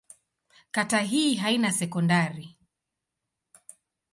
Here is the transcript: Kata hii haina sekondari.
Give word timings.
Kata 0.71 0.99
hii 1.01 1.35
haina 1.35 1.71
sekondari. 1.71 2.57